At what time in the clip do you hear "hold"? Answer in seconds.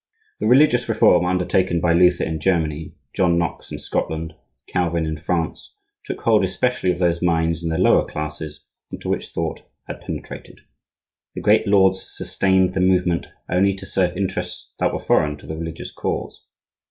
6.21-6.43